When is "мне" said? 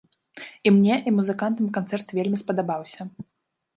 0.77-0.95